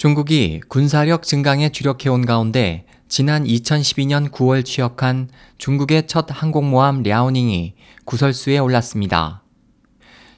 [0.00, 7.74] 중국이 군사력 증강에 주력해온 가운데 지난 2012년 9월 취역한 중국의 첫 항공모함 랴오닝이
[8.06, 9.42] 구설수에 올랐습니다.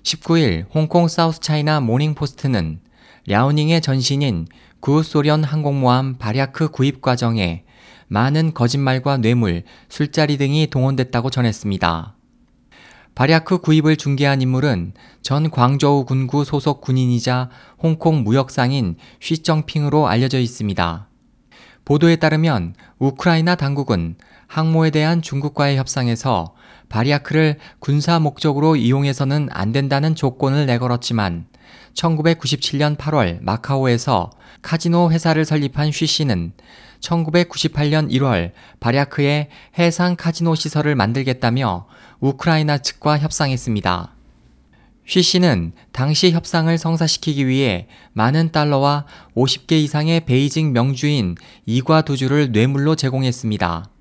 [0.02, 2.80] 19일 홍콩 사우스차이나 모닝포스트는
[3.28, 4.48] 랴오닝의 전신인
[4.80, 7.62] 구소련 항공모함 바랴크 구입 과정에
[8.08, 12.16] 많은 거짓말과 뇌물, 술자리 등이 동원됐다고 전했습니다.
[13.14, 21.08] 바랴크 구입을 중개한 인물은 전 광저우 군구 소속 군인이자 홍콩 무역상인 쉬정핑으로 알려져 있습니다.
[21.84, 24.16] 보도에 따르면 우크라이나 당국은
[24.46, 26.54] 항모에 대한 중국과의 협상에서
[26.88, 31.46] 바리아크를 군사 목적으로 이용해서는 안 된다는 조건을 내걸었지만
[31.94, 34.30] 1997년 8월 마카오에서
[34.62, 36.52] 카지노 회사를 설립한 쉬 씨는
[37.02, 39.48] 1998년 1월 바리아크의
[39.78, 41.86] 해상 카지노 시설을 만들겠다며
[42.20, 44.14] 우크라이나 측과 협상했습니다.
[45.04, 49.04] 쉬 씨는 당시 협상을 성사시키기 위해 많은 달러와
[49.36, 51.34] 50개 이상의 베이징 명주인
[51.66, 53.91] 이과 두 주를 뇌물로 제공했습니다.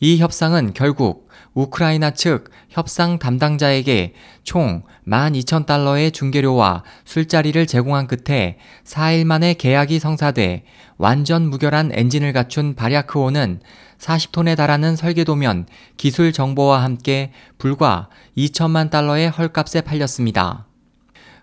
[0.00, 9.54] 이 협상은 결국 우크라이나 측 협상 담당자에게 총 12,000달러의 중개료와 술자리를 제공한 끝에 4일 만에
[9.54, 10.64] 계약이 성사돼
[10.96, 13.60] 완전 무결한 엔진을 갖춘 바랴크호는
[13.98, 20.66] 40톤에 달하는 설계도면 기술 정보와 함께 불과 2천만 달러의 헐값에 팔렸습니다.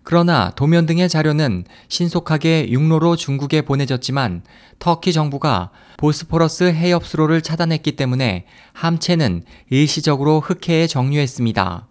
[0.03, 4.41] 그러나 도면 등의 자료는 신속하게 육로로 중국에 보내졌지만
[4.79, 11.87] 터키 정부가 보스포러스 해협수로를 차단했기 때문에 함체는 일시적으로 흑해에 정류했습니다.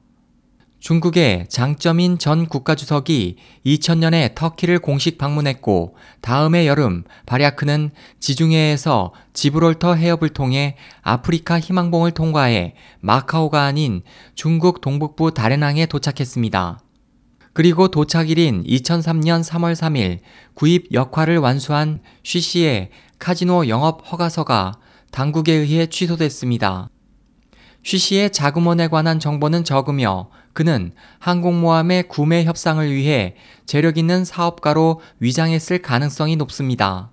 [0.80, 3.36] 중국의 장점인 전 국가주석이
[3.66, 13.64] 2000년에 터키를 공식 방문했고 다음해 여름 바랴크는 지중해에서 지브롤터 해협을 통해 아프리카 희망봉을 통과해 마카오가
[13.64, 14.02] 아닌
[14.34, 16.80] 중국 동북부 다롄항에 도착했습니다.
[17.60, 20.20] 그리고 도착일인 2003년 3월 3일
[20.54, 24.78] 구입 역할을 완수한 쉬 씨의 카지노 영업 허가서가
[25.10, 26.88] 당국에 의해 취소됐습니다.
[27.82, 33.36] 쉬 씨의 자금원에 관한 정보는 적으며 그는 항공모함의 구매 협상을 위해
[33.66, 37.10] 재력 있는 사업가로 위장했을 가능성이 높습니다.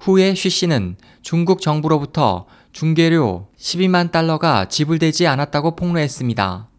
[0.00, 6.70] 후에 쉬 씨는 중국 정부로부터 중개료 12만 달러가 지불되지 않았다고 폭로했습니다.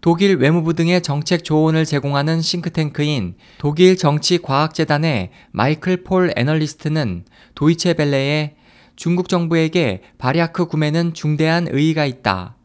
[0.00, 8.56] 독일 외무부 등의 정책 조언을 제공하는 싱크탱크인 독일 정치과학재단의 마이클 폴 애널리스트는 도이체 벨레에
[8.96, 12.56] 중국 정부에게 바랴크 구매는 중대한 의의가 있다.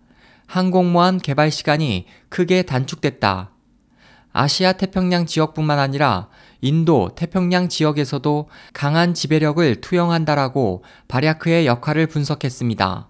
[0.48, 3.52] 항공모함 개발 시간이 크게 단축됐다.
[4.32, 6.30] 아시아 태평양 지역뿐만 아니라
[6.62, 13.10] 인도 태평양 지역에서도 강한 지배력을 투영한다라고 바리아크의 역할을 분석했습니다.